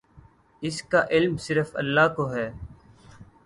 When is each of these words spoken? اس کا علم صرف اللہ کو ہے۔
اس 0.61 0.81
کا 0.83 1.03
علم 1.09 1.37
صرف 1.37 1.75
اللہ 1.75 2.13
کو 2.15 2.31
ہے۔ 2.33 2.51